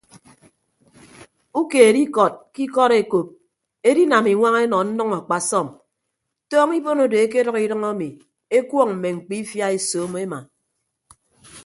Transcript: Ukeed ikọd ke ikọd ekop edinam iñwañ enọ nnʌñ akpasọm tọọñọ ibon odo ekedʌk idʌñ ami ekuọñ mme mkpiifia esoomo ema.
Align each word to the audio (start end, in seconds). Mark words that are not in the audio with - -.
Ukeed 1.59 1.95
ikọd 2.05 2.33
ke 2.53 2.61
ikọd 2.67 2.91
ekop 3.01 3.27
edinam 3.89 4.25
iñwañ 4.33 4.55
enọ 4.63 4.79
nnʌñ 4.87 5.09
akpasọm 5.19 5.67
tọọñọ 6.49 6.73
ibon 6.79 6.99
odo 7.05 7.17
ekedʌk 7.25 7.57
idʌñ 7.65 7.83
ami 7.91 8.07
ekuọñ 8.57 8.89
mme 8.93 9.09
mkpiifia 9.17 9.65
esoomo 9.77 10.17
ema. 10.25 10.39